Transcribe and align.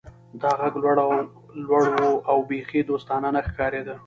دا 0.41 0.51
غږ 0.59 0.73
لوړ 0.83 0.99
و 2.03 2.09
او 2.29 2.37
بیخي 2.49 2.81
دوستانه 2.89 3.27
نه 3.35 3.41
ښکاریده 3.47 3.95